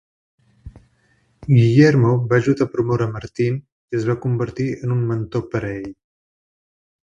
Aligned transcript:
Guillermo 1.49 2.15
va 2.31 2.39
ajudar 2.43 2.67
a 2.67 2.71
promoure 2.77 3.09
Martin 3.19 3.61
i 3.61 4.01
es 4.03 4.11
va 4.11 4.19
convertir 4.27 4.69
en 4.81 4.99
un 4.99 5.07
mentor 5.15 5.49
per 5.57 5.63
a 5.63 5.75
ell. 5.79 5.89